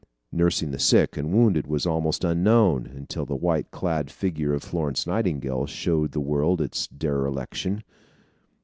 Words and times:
Nursing 0.31 0.71
the 0.71 0.79
sick 0.79 1.15
and 1.15 1.31
wounded 1.31 1.67
was 1.67 1.85
almost 1.85 2.23
unknown, 2.23 2.87
until 2.87 3.23
the 3.23 3.35
white 3.35 3.69
clad 3.69 4.09
figure 4.09 4.51
of 4.51 4.63
Florence 4.63 5.05
Nightingale 5.05 5.67
showed 5.67 6.11
the 6.11 6.19
world 6.19 6.59
its 6.59 6.87
dereliction. 6.87 7.83